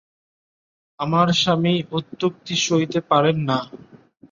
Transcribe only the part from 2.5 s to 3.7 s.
সইতে পারেন না।